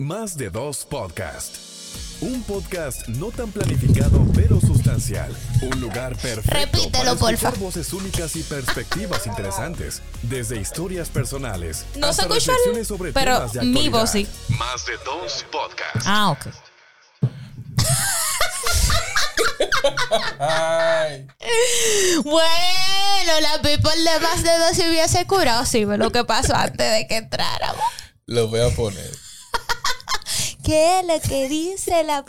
[0.00, 1.56] Más de dos podcast.
[2.20, 5.36] Un podcast no tan planificado pero sustancial.
[5.60, 7.64] Un lugar perfecto Repítelo, para escuchar porfa.
[7.64, 10.00] voces únicas y perspectivas interesantes.
[10.22, 14.10] Desde historias personales No se hasta escuchó el- reflexiones sobre pero temas de mi voz
[14.12, 14.28] sí.
[14.50, 16.06] Más de dos podcast.
[16.06, 16.46] Ah, ok.
[20.38, 21.26] Ay.
[22.22, 25.66] Bueno, la people de más de dos se hubiese curado.
[25.66, 27.82] Sí, ve lo que pasó antes de que entráramos.
[28.26, 29.10] Lo voy a poner.
[30.68, 32.28] ¿Qué es lo que dice la dos.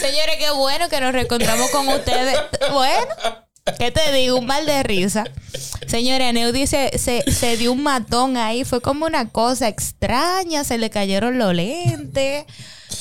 [0.00, 2.36] Señores, qué bueno que nos reencontramos con ustedes.
[2.72, 3.14] Bueno,
[3.78, 4.38] ¿qué te digo?
[4.38, 5.22] Un mal de risa.
[5.86, 8.64] Señores, Neudi se, se, se dio un matón ahí.
[8.64, 10.64] Fue como una cosa extraña.
[10.64, 12.46] Se le cayeron los lentes.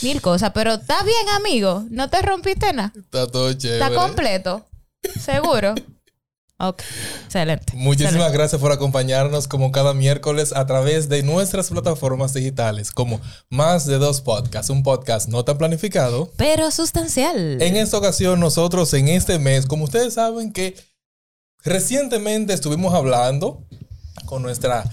[0.04, 0.52] Mil cosas.
[0.54, 1.86] Pero está bien, amigo.
[1.90, 2.94] No te rompiste nada.
[2.96, 3.84] Está todo chévere.
[3.84, 4.68] Está completo.
[5.20, 5.74] ¿Seguro?
[6.62, 6.84] Ok.
[7.26, 7.74] Excelente.
[7.74, 8.38] Muchísimas Excelente.
[8.38, 13.98] gracias por acompañarnos como cada miércoles a través de nuestras plataformas digitales como Más de
[13.98, 16.30] Dos Podcasts, un podcast no tan planificado.
[16.36, 17.62] Pero sustancial.
[17.62, 20.76] En esta ocasión nosotros en este mes, como ustedes saben que
[21.64, 23.66] recientemente estuvimos hablando
[24.26, 24.84] con nuestra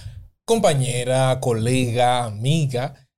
[0.45, 3.09] compañera, colega, amiga,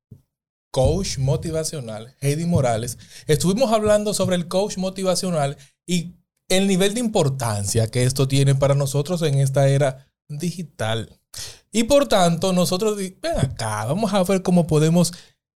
[0.71, 2.97] coach motivacional, Heidi Morales,
[3.27, 6.18] estuvimos hablando sobre el coach motivacional y
[6.49, 11.19] el nivel de importancia que esto tiene para nosotros en esta era digital.
[11.73, 15.13] Y por tanto, nosotros, ven acá, vamos a ver cómo podemos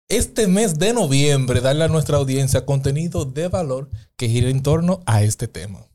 [0.10, 5.02] este mes de noviembre darle a nuestra audiencia contenido de valor que gire en torno
[5.06, 5.86] a este tema.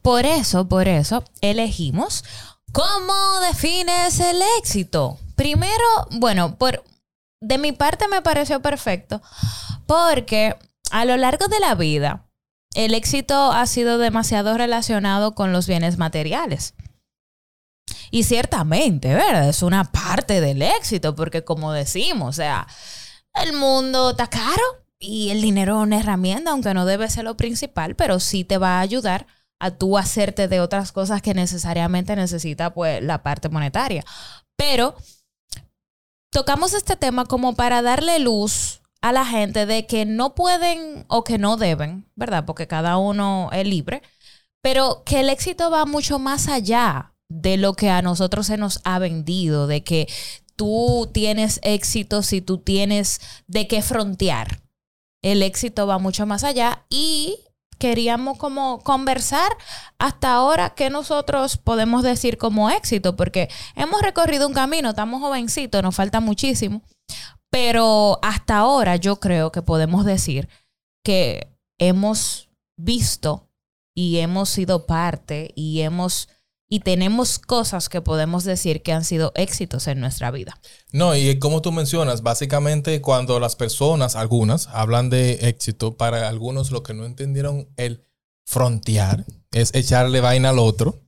[0.00, 2.24] Por eso, por eso, elegimos
[2.72, 5.18] cómo defines el éxito.
[5.36, 6.82] Primero, bueno, por
[7.42, 9.22] de mi parte me pareció perfecto
[9.86, 10.56] porque
[10.90, 12.29] a lo largo de la vida
[12.74, 16.74] el éxito ha sido demasiado relacionado con los bienes materiales.
[18.10, 19.48] Y ciertamente, ¿verdad?
[19.48, 22.66] Es una parte del éxito porque como decimos, o sea,
[23.34, 24.62] el mundo está caro
[24.98, 28.58] y el dinero es una herramienta, aunque no debe ser lo principal, pero sí te
[28.58, 29.26] va a ayudar
[29.60, 34.04] a tú hacerte de otras cosas que necesariamente necesita pues la parte monetaria.
[34.56, 34.96] Pero
[36.30, 41.24] tocamos este tema como para darle luz a la gente de que no pueden o
[41.24, 42.44] que no deben, ¿verdad?
[42.44, 44.02] Porque cada uno es libre,
[44.62, 48.80] pero que el éxito va mucho más allá de lo que a nosotros se nos
[48.84, 50.08] ha vendido, de que
[50.56, 54.60] tú tienes éxito si tú tienes de qué frontear.
[55.22, 57.38] El éxito va mucho más allá y
[57.78, 59.50] queríamos como conversar
[59.98, 65.82] hasta ahora que nosotros podemos decir como éxito, porque hemos recorrido un camino, estamos jovencitos,
[65.82, 66.82] nos falta muchísimo,
[67.50, 70.48] pero hasta ahora yo creo que podemos decir
[71.04, 73.48] que hemos visto
[73.94, 76.28] y hemos sido parte y hemos
[76.72, 80.60] y tenemos cosas que podemos decir que han sido éxitos en nuestra vida.
[80.92, 86.70] No, y como tú mencionas, básicamente cuando las personas, algunas, hablan de éxito, para algunos
[86.70, 88.04] lo que no entendieron el
[88.44, 91.00] frontear es echarle vaina al otro.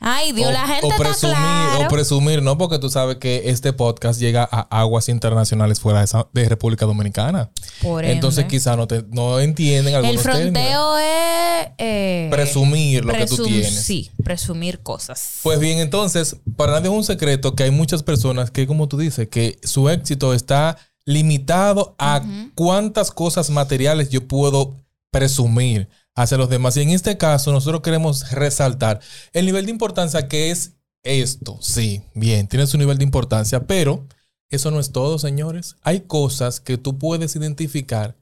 [0.00, 1.84] Ay, Dios, o, la gente o está presumir, claro.
[1.84, 2.58] o presumir, ¿no?
[2.58, 6.84] Porque tú sabes que este podcast llega a aguas internacionales fuera de, esa- de República
[6.86, 7.50] Dominicana.
[7.82, 8.50] Por Entonces ende.
[8.56, 10.52] quizá no, te, no entienden algunos el términos.
[10.62, 13.74] fronteo es eh, Presumir lo que tú tienes.
[13.84, 15.40] Sí, presumir cosas.
[15.42, 18.98] Pues bien, entonces, para nadie es un secreto que hay muchas personas que, como tú
[18.98, 22.22] dices, que su éxito está limitado a
[22.54, 24.74] cuántas cosas materiales yo puedo
[25.10, 26.76] presumir hacia los demás.
[26.76, 29.00] Y en este caso, nosotros queremos resaltar
[29.32, 30.72] el nivel de importancia que es
[31.04, 31.58] esto.
[31.60, 34.04] Sí, bien, tiene su nivel de importancia, pero
[34.50, 35.76] eso no es todo, señores.
[35.82, 38.16] Hay cosas que tú puedes identificar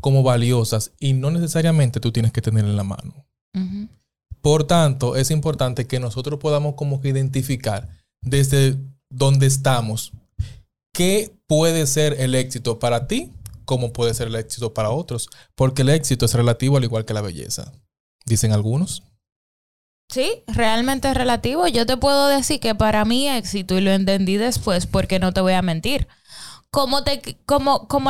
[0.00, 3.26] como valiosas y no necesariamente tú tienes que tener en la mano.
[4.40, 7.88] Por tanto, es importante que nosotros podamos como que identificar
[8.22, 8.76] desde
[9.10, 10.12] donde estamos
[10.92, 13.30] qué puede ser el éxito para ti,
[13.72, 17.14] como puede ser el éxito para otros, porque el éxito es relativo al igual que
[17.14, 17.72] la belleza,
[18.26, 19.02] dicen algunos.
[20.10, 21.66] Sí, realmente es relativo.
[21.68, 25.40] Yo te puedo decir que para mí éxito, y lo entendí después porque no te
[25.40, 26.06] voy a mentir,
[26.72, 27.20] como, te,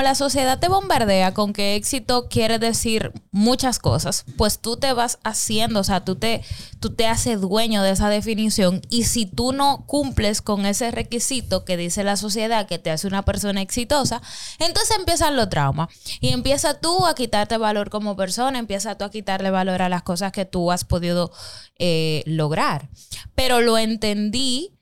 [0.05, 5.19] la sociedad te bombardea con que éxito quiere decir muchas cosas, pues tú te vas
[5.25, 6.45] haciendo, o sea, tú te,
[6.79, 11.65] tú te haces dueño de esa definición y si tú no cumples con ese requisito
[11.65, 14.23] que dice la sociedad que te hace una persona exitosa,
[14.61, 15.89] entonces empiezan los traumas
[16.21, 20.05] y empieza tú a quitarte valor como persona, empieza tú a quitarle valor a las
[20.05, 21.33] cosas que tú has podido
[21.81, 22.91] eh, lograr.
[23.35, 24.79] Pero lo entendí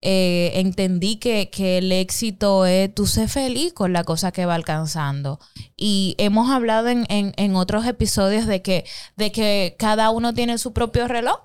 [0.00, 4.54] eh, entendí que, que el éxito es tú ser feliz con la cosa que va
[4.54, 5.40] alcanzando.
[5.76, 8.84] Y hemos hablado en, en, en otros episodios de que,
[9.16, 11.40] de que cada uno tiene su propio reloj.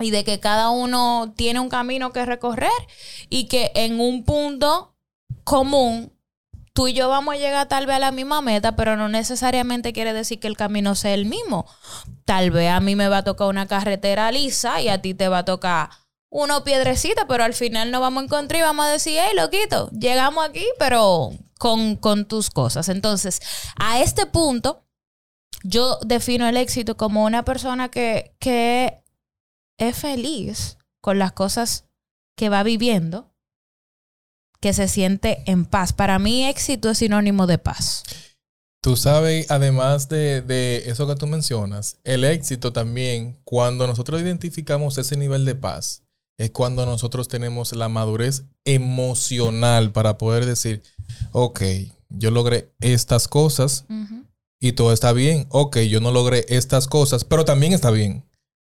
[0.00, 2.70] y de que cada uno tiene un camino que recorrer
[3.30, 4.96] y que en un punto
[5.44, 6.12] común
[6.72, 9.92] tú y yo vamos a llegar tal vez a la misma meta, pero no necesariamente
[9.92, 11.66] quiere decir que el camino sea el mismo.
[12.24, 15.28] Tal vez a mí me va a tocar una carretera lisa y a ti te
[15.28, 15.90] va a tocar
[16.34, 19.88] uno piedrecita, pero al final nos vamos a encontrar y vamos a decir, hey, loquito,
[19.90, 22.88] llegamos aquí, pero con, con tus cosas.
[22.88, 23.40] Entonces,
[23.78, 24.84] a este punto,
[25.62, 29.04] yo defino el éxito como una persona que, que
[29.78, 31.84] es feliz con las cosas
[32.36, 33.32] que va viviendo,
[34.60, 35.92] que se siente en paz.
[35.92, 38.02] Para mí éxito es sinónimo de paz.
[38.82, 44.98] Tú sabes, además de, de, eso que tú mencionas, el éxito también, cuando nosotros identificamos
[44.98, 46.04] ese nivel de paz,
[46.38, 50.82] es cuando nosotros tenemos la madurez emocional para poder decir,
[51.32, 51.62] ok,
[52.08, 53.86] yo logré estas cosas
[54.60, 55.46] y todo está bien.
[55.50, 58.24] Ok, yo no logré estas cosas, pero también está bien.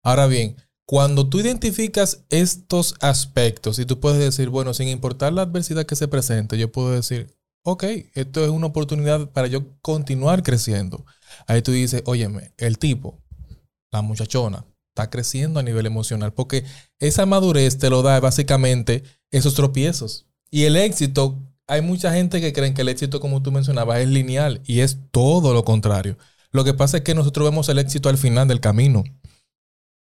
[0.03, 0.57] Ahora bien,
[0.87, 5.97] cuando tú identificas estos aspectos y tú puedes decir, bueno, sin importar la adversidad que
[5.97, 11.05] se presente, yo puedo decir, ok, esto es una oportunidad para yo continuar creciendo.
[11.49, 13.21] Ahí tú dices, óyeme, el tipo,
[13.91, 14.65] la muchachona,
[14.97, 16.65] está creciendo a nivel emocional, porque
[16.99, 20.27] esa madurez te lo da básicamente esos tropiezos.
[20.51, 24.09] Y el éxito, hay mucha gente que cree que el éxito, como tú mencionabas, es
[24.09, 26.17] lineal y es todo lo contrario.
[26.51, 29.05] Lo que pasa es que nosotros vemos el éxito al final del camino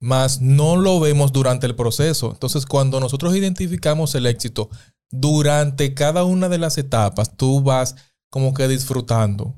[0.05, 2.33] mas no lo vemos durante el proceso.
[2.33, 4.69] Entonces, cuando nosotros identificamos el éxito
[5.11, 7.97] durante cada una de las etapas, tú vas
[8.29, 9.55] como que disfrutando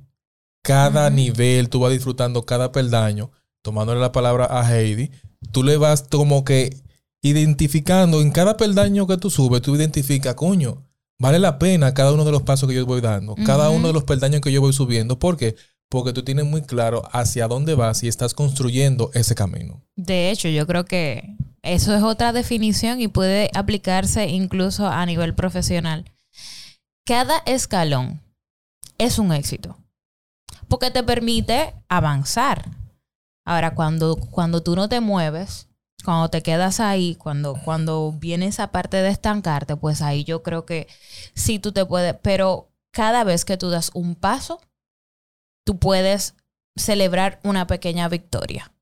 [0.62, 5.10] cada nivel, tú vas disfrutando cada peldaño, tomándole la palabra a Heidi,
[5.52, 6.76] tú le vas como que
[7.22, 10.84] identificando en cada peldaño que tú subes, tú identificas, coño,
[11.18, 13.94] vale la pena cada uno de los pasos que yo voy dando, cada uno de
[13.94, 15.18] los peldaños que yo voy subiendo.
[15.18, 15.56] ¿Por qué?
[15.88, 19.82] porque tú tienes muy claro hacia dónde vas y estás construyendo ese camino.
[19.94, 25.34] De hecho, yo creo que eso es otra definición y puede aplicarse incluso a nivel
[25.34, 26.12] profesional.
[27.04, 28.20] Cada escalón
[28.98, 29.76] es un éxito
[30.68, 32.70] porque te permite avanzar.
[33.46, 35.68] Ahora, cuando, cuando tú no te mueves,
[36.04, 40.66] cuando te quedas ahí, cuando, cuando viene esa parte de estancarte, pues ahí yo creo
[40.66, 40.88] que
[41.34, 44.60] sí tú te puedes, pero cada vez que tú das un paso,
[45.64, 46.34] tú puedes
[46.76, 48.72] celebrar una pequeña victoria.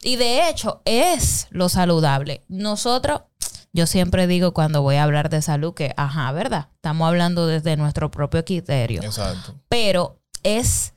[0.00, 2.44] Y de hecho es lo saludable.
[2.48, 3.22] Nosotros,
[3.72, 6.68] yo siempre digo cuando voy a hablar de salud que, ajá, ¿verdad?
[6.76, 9.02] Estamos hablando desde nuestro propio criterio.
[9.02, 9.54] Exacto.
[9.68, 10.93] Pero es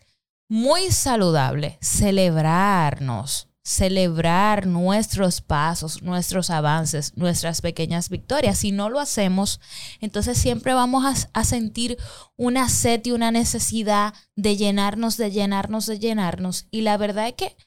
[0.50, 8.60] muy saludable celebrarnos celebrar nuestros pasos, nuestros avances, nuestras pequeñas victorias.
[8.60, 9.60] Si no lo hacemos,
[10.00, 11.98] entonces siempre vamos a, sentir
[12.38, 16.68] una sed y una necesidad de llenarnos, de llenarnos, de llenarnos.
[16.72, 17.58] Y la verdad es que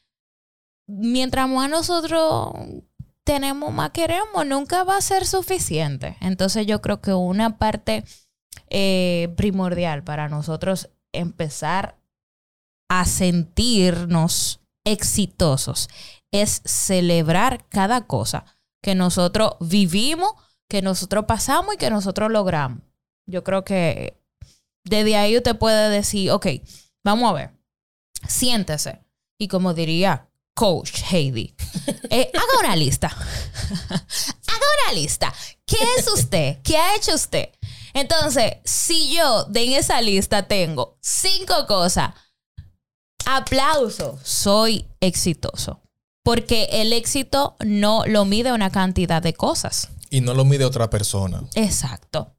[0.86, 2.54] mientras más nosotros
[3.22, 6.16] tenemos, más queremos, nunca va a ser suficiente.
[6.22, 8.04] Entonces yo creo que una parte
[8.70, 12.00] eh, primordial para nosotros empezar
[12.90, 15.88] a sentirnos exitosos
[16.32, 18.44] es celebrar cada cosa
[18.82, 20.32] que nosotros vivimos,
[20.68, 22.82] que nosotros pasamos y que nosotros logramos.
[23.26, 24.20] Yo creo que
[24.84, 26.46] desde ahí usted puede decir, ok,
[27.04, 27.50] vamos a ver,
[28.28, 29.04] siéntese.
[29.38, 31.54] Y como diría Coach Heidi,
[32.10, 33.06] eh, haga una lista.
[33.88, 35.32] haga una lista.
[35.64, 36.58] ¿Qué es usted?
[36.64, 37.50] ¿Qué ha hecho usted?
[37.94, 42.14] Entonces, si yo de en esa lista tengo cinco cosas
[43.36, 45.80] aplauso, soy exitoso.
[46.22, 49.88] Porque el éxito no lo mide una cantidad de cosas.
[50.10, 51.42] Y no lo mide otra persona.
[51.54, 52.34] Exacto.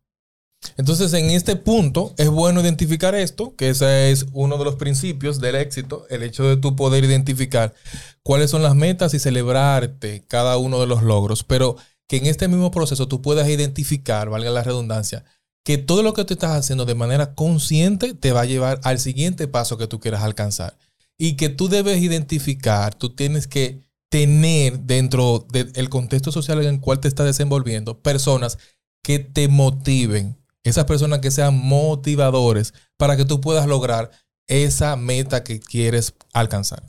[0.77, 5.39] Entonces, en este punto, es bueno identificar esto, que ese es uno de los principios
[5.39, 7.73] del éxito, el hecho de tú poder identificar
[8.21, 12.47] cuáles son las metas y celebrarte cada uno de los logros, pero que en este
[12.47, 15.25] mismo proceso tú puedas identificar, valga la redundancia,
[15.63, 18.99] que todo lo que tú estás haciendo de manera consciente te va a llevar al
[18.99, 20.77] siguiente paso que tú quieras alcanzar.
[21.17, 26.79] Y que tú debes identificar, tú tienes que tener dentro del contexto social en el
[26.81, 28.57] cual te estás desenvolviendo personas
[29.03, 34.11] que te motiven, esas personas que sean motivadores para que tú puedas lograr
[34.47, 36.83] esa meta que quieres alcanzar.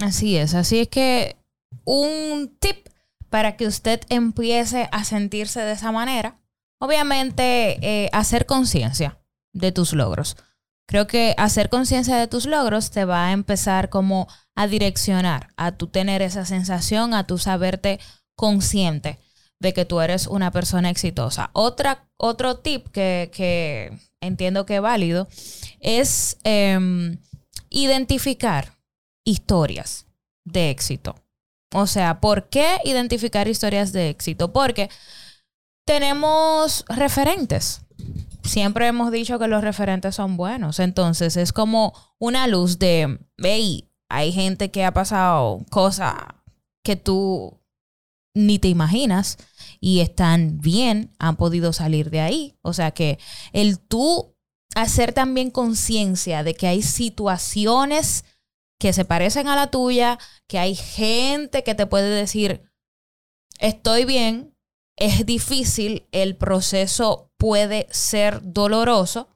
[0.00, 1.36] Así es, así es que
[1.84, 2.88] un tip
[3.30, 6.38] para que usted empiece a sentirse de esa manera
[6.78, 9.18] Obviamente, eh, hacer conciencia
[9.52, 10.36] de tus logros.
[10.86, 15.72] Creo que hacer conciencia de tus logros te va a empezar como a direccionar, a
[15.72, 17.98] tu tener esa sensación, a tu saberte
[18.36, 19.18] consciente
[19.58, 21.50] de que tú eres una persona exitosa.
[21.54, 25.28] Otra, otro tip que, entiendo que es válido
[25.80, 27.18] es em,
[27.70, 28.76] identificar
[29.24, 30.06] historias
[30.44, 31.16] de éxito
[31.74, 34.52] O sea, ¿por qué identificar historias de éxito?
[34.52, 34.88] Porque
[35.86, 37.82] tenemos referentes.
[38.42, 40.78] Siempre hemos dicho que los referentes son buenos.
[40.78, 46.14] Entonces es como una luz de, hey, hay gente que ha pasado cosas
[46.84, 47.60] que tú
[48.34, 49.38] ni te imaginas
[49.80, 52.58] y están bien, han podido salir de ahí.
[52.62, 53.18] O sea que
[53.52, 54.36] el tú
[54.74, 58.24] hacer también conciencia de que hay situaciones
[58.78, 62.70] que se parecen a la tuya, que hay gente que te puede decir,
[63.58, 64.55] estoy bien,
[64.96, 69.28] es difícil, el proceso puede ser doloroso,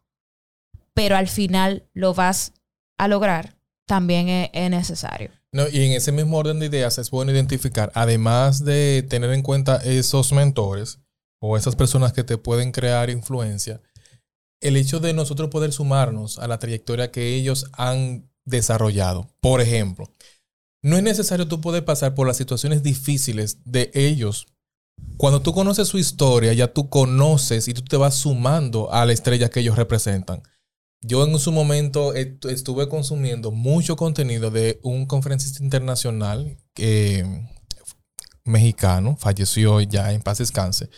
[0.94, 2.52] pero al final lo vas
[2.98, 5.30] a lograr, también es, necesario.
[5.52, 9.42] No, y en ese mismo orden de ideas es bueno identificar, además de tener en
[9.42, 11.00] cuenta esos mentores
[11.40, 13.80] o esas personas que te pueden crear influencia,
[14.60, 19.30] el hecho de nosotros poder sumarnos a la trayectoria que ellos han desarrollado.
[19.40, 20.12] Por ejemplo,
[20.82, 24.46] no es necesario tú poder pasar por las situaciones difíciles de ellos.
[25.16, 29.12] Cuando tú conoces su historia, ya tú conoces y tú te vas sumando a la
[29.12, 30.42] estrella que ellos representan.
[31.02, 37.46] Yo en su momento estuve consumiendo mucho contenido de un conferencista internacional eh,
[38.44, 40.90] mexicano, falleció ya en paz descanse,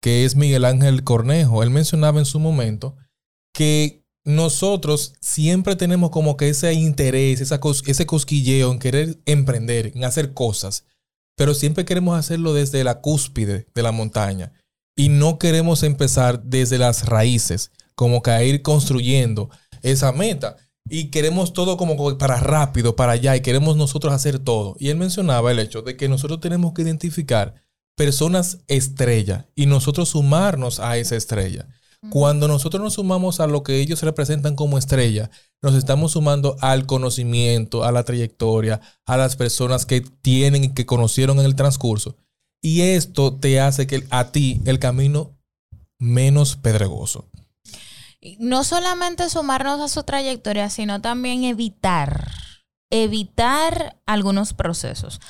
[0.00, 1.62] que es Miguel Ángel Cornejo.
[1.62, 2.96] Él mencionaba en su momento
[3.52, 10.32] que nosotros siempre tenemos como que ese interés, ese cosquilleo en querer emprender, en hacer
[10.32, 10.84] cosas,
[11.36, 14.52] pero siempre queremos hacerlo desde la cúspide de la montaña
[14.96, 19.50] y no queremos empezar desde las raíces como que ir construyendo
[19.82, 20.56] esa meta.
[20.88, 24.76] Y queremos todo como para rápido, para allá, y queremos nosotros hacer todo.
[24.78, 27.54] Y él mencionaba el hecho de que nosotros tenemos que identificar
[27.96, 31.68] personas estrella y nosotros sumarnos a esa estrella.
[32.10, 35.30] Cuando nosotros nos sumamos a lo que ellos representan como estrella,
[35.62, 40.86] nos estamos sumando al conocimiento, a la trayectoria, a las personas que tienen y que
[40.86, 42.16] conocieron en el transcurso.
[42.62, 45.36] Y esto te hace que a ti el camino
[45.98, 47.28] menos pedregoso
[48.38, 52.30] no solamente sumarnos a su trayectoria, sino también evitar,
[52.90, 55.20] evitar algunos procesos.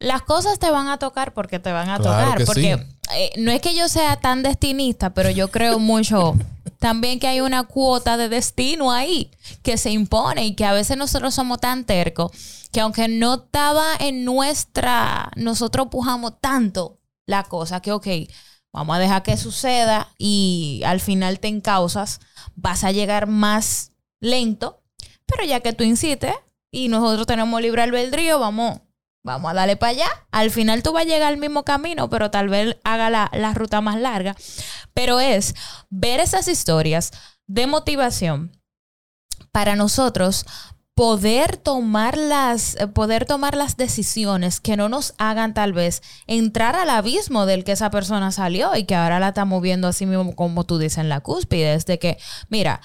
[0.00, 3.60] Las cosas te van a tocar porque te van a tocar, porque eh, no es
[3.60, 6.34] que yo sea tan destinista, pero yo creo mucho
[6.78, 9.30] también que hay una cuota de destino ahí
[9.62, 12.32] que se impone y que a veces nosotros somos tan tercos
[12.72, 18.06] que aunque no estaba en nuestra, nosotros pujamos tanto la cosa que, ok,
[18.72, 22.20] vamos a dejar que suceda y al final te encausas,
[22.54, 24.82] vas a llegar más lento,
[25.26, 26.34] pero ya que tú insistes
[26.70, 28.80] y nosotros tenemos libre albedrío, vamos,
[29.22, 30.08] vamos a darle para allá.
[30.30, 33.54] Al final tú vas a llegar al mismo camino, pero tal vez haga la, la
[33.54, 34.36] ruta más larga.
[34.94, 35.54] Pero es
[35.88, 37.12] ver esas historias
[37.46, 38.56] de motivación
[39.52, 40.46] para nosotros
[41.00, 46.90] poder tomar las, poder tomar las decisiones que no nos hagan tal vez entrar al
[46.90, 50.64] abismo del que esa persona salió y que ahora la estamos viendo así mismo como
[50.64, 52.18] tú dices en la cúspide, es de que,
[52.50, 52.82] mira,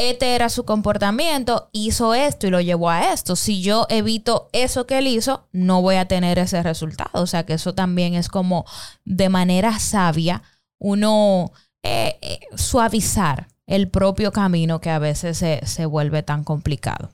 [0.00, 3.36] este era su comportamiento, hizo esto y lo llevó a esto.
[3.36, 7.10] Si yo evito eso que él hizo, no voy a tener ese resultado.
[7.22, 8.64] O sea que eso también es como
[9.04, 10.42] de manera sabia
[10.78, 11.52] uno
[11.82, 17.10] eh, eh, suavizar el propio camino que a veces se, se vuelve tan complicado.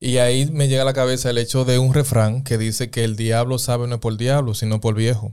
[0.00, 3.04] Y ahí me llega a la cabeza el hecho de un refrán que dice que
[3.04, 5.32] el diablo sabe no por diablo, sino por viejo.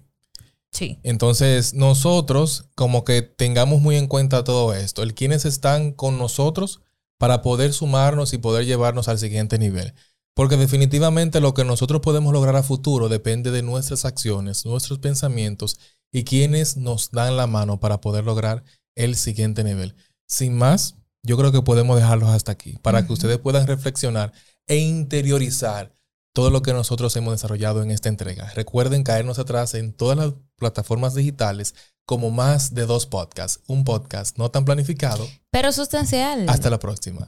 [0.72, 1.00] Sí.
[1.02, 6.82] Entonces, nosotros como que tengamos muy en cuenta todo esto, el quienes están con nosotros
[7.20, 9.94] para poder sumarnos y poder llevarnos al siguiente nivel.
[10.34, 15.78] Porque definitivamente lo que nosotros podemos lograr a futuro depende de nuestras acciones, nuestros pensamientos
[16.12, 18.64] y quienes nos dan la mano para poder lograr
[18.96, 19.96] el siguiente nivel.
[20.28, 24.32] Sin más, yo creo que podemos dejarlos hasta aquí para que ustedes puedan reflexionar
[24.68, 25.94] e interiorizar
[26.40, 28.50] todo lo que nosotros hemos desarrollado en esta entrega.
[28.56, 33.60] Recuerden caernos atrás en todas las plataformas digitales como más de dos podcasts.
[33.68, 36.48] Un podcast no tan planificado, pero sustancial.
[36.48, 37.28] Hasta la próxima.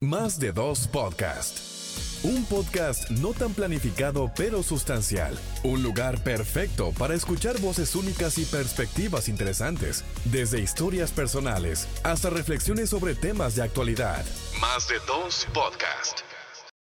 [0.00, 2.20] Más de dos podcasts.
[2.22, 5.36] Un podcast no tan planificado pero sustancial.
[5.64, 12.90] Un lugar perfecto para escuchar voces únicas y perspectivas interesantes, desde historias personales hasta reflexiones
[12.90, 14.24] sobre temas de actualidad.
[14.60, 16.22] Más de dos podcasts.